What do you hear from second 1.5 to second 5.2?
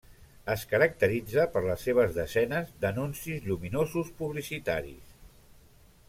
per les seves desenes d'anuncis lluminosos publicitaris.